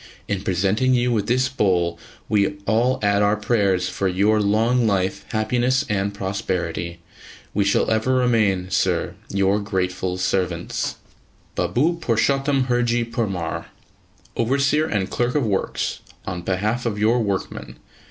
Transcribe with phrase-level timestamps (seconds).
[0.27, 5.23] In presenting you with this bowl, we all add our prayers for your long life,
[5.31, 6.97] happiness and prosperity.
[7.53, 10.95] We shall ever remain, Sir, Your grateful servants,
[11.53, 13.67] Baboo PURSHOTAM HURJEE PURMAR,
[14.35, 17.75] Overseer and Clerk of Works, on behalf of your Workmen.